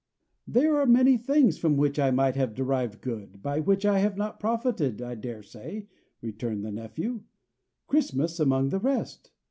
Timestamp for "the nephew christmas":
6.65-8.39